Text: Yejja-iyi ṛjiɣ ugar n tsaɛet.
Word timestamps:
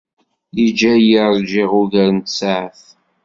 Yejja-iyi 0.57 1.21
ṛjiɣ 1.37 1.71
ugar 1.81 2.09
n 2.17 2.17
tsaɛet. 2.19 2.83